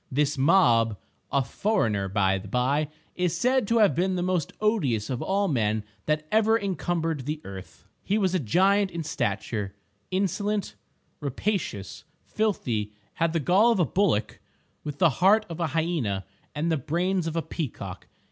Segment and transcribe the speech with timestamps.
[0.11, 0.97] This Mob
[1.31, 5.47] (a foreigner, by the by), is said to have been the most odious of all
[5.47, 7.85] men that ever encumbered the earth.
[8.03, 10.73] He was a giant in stature—insolent,
[11.19, 14.39] rapacious, filthy, had the gall of a bullock
[14.83, 16.25] with the heart of a hyena
[16.55, 18.07] and the brains of a peacock.